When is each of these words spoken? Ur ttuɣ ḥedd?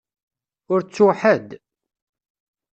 Ur 0.71 0.79
ttuɣ 0.83 1.11
ḥedd? 1.21 1.49